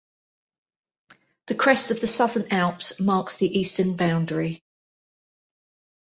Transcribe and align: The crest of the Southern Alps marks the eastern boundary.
The 1.45 1.53
crest 1.53 1.91
of 1.91 2.01
the 2.01 2.07
Southern 2.07 2.47
Alps 2.51 2.99
marks 2.99 3.35
the 3.35 3.59
eastern 3.59 3.95
boundary. 3.97 4.63